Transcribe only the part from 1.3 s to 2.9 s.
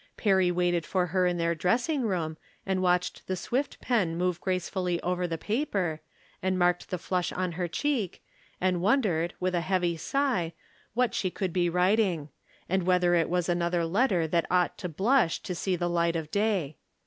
their dressing room, and